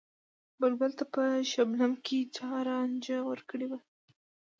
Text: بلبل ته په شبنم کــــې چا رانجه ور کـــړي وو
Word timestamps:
بلبل 0.59 0.91
ته 0.99 1.05
په 1.13 1.21
شبنم 1.51 1.93
کــــې 2.05 2.19
چا 2.35 2.49
رانجه 2.67 3.17
ور 3.23 3.39
کـــړي 3.49 3.67
وو 3.69 3.79